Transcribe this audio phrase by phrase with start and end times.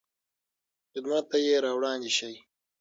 [0.91, 2.35] خدمت ته یې راوړاندې شئ.